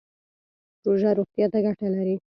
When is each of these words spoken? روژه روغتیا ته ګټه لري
روژه 0.85 1.09
روغتیا 1.17 1.47
ته 1.53 1.59
ګټه 1.65 1.87
لري 1.95 2.15